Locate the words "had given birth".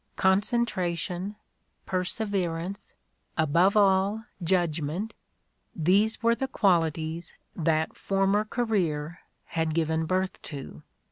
9.49-10.41